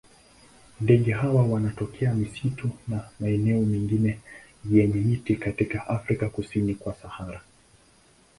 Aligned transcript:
Ndege 0.81 1.11
hawa 1.13 1.43
wanatokea 1.43 2.13
misitu 2.13 2.69
na 2.87 3.09
maeneo 3.19 3.61
mengine 3.61 4.19
yenye 4.71 4.95
miti 5.01 5.35
katika 5.35 5.87
Afrika 5.87 6.29
kusini 6.29 6.75
kwa 6.75 6.93
Sahara. 6.93 7.41